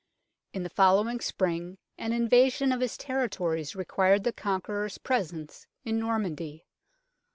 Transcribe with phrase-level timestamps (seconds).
[0.51, 6.65] In the following spring an invasion of his territories required the Conqueror's presence in Normandy.